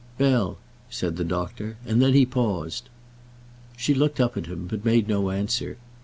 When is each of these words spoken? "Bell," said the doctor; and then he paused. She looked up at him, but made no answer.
"Bell," 0.17 0.57
said 0.89 1.15
the 1.17 1.23
doctor; 1.23 1.77
and 1.85 2.01
then 2.01 2.13
he 2.13 2.25
paused. 2.25 2.89
She 3.77 3.93
looked 3.93 4.19
up 4.19 4.35
at 4.35 4.47
him, 4.47 4.65
but 4.65 4.83
made 4.83 5.07
no 5.07 5.29
answer. 5.29 5.77